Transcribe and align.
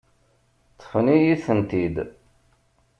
Ṭṭfen-iyi-tent-id. 0.73 1.95